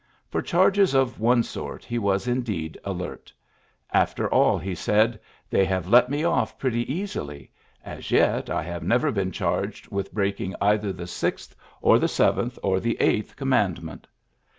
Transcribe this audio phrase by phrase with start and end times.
[0.29, 3.31] For charges of one sort he was indeed alert.
[3.35, 3.35] ^^
[3.93, 5.19] After all," he said,
[5.51, 7.51] ^Hhey have let me off pretty easily.
[7.85, 12.57] As yet I have never been charged with breaking either the sixth or the seventh
[12.63, 14.07] or the eighth commandment."